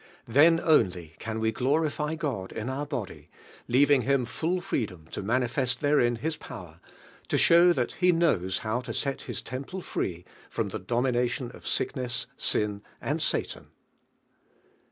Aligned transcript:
Then 0.27 0.59
only 0.59 1.13
can 1.19 1.39
we 1.39 1.51
glorify 1.51 2.15
God 2.15 2.51
in 2.51 2.69
onr 2.69 2.89
body, 2.89 3.29
leaving 3.67 4.01
Him 4.01 4.25
full 4.25 4.59
freedom 4.59 5.05
to 5.11 5.21
manifest 5.21 5.79
therein 5.79 6.15
His 6.15 6.35
power, 6.37 6.79
to 7.27 7.37
show 7.37 7.71
that 7.73 7.91
He 7.91 8.11
knows 8.11 8.57
how 8.65 8.81
to 8.81 8.95
set 8.95 9.21
His 9.21 9.43
temple 9.43 9.79
free 9.83 10.25
from 10.49 10.69
the 10.69 10.79
domination 10.79 11.51
of 11.51 11.67
sick 11.67 11.95
ness, 11.95 12.25
sin 12.35 12.81
and 12.99 13.21
Satan. 13.21 13.67